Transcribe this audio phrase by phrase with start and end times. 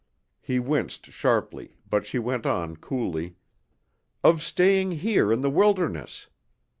[0.41, 3.35] He winced sharply, but she went on coolly:
[4.23, 6.25] "Of staying here in the wilderness.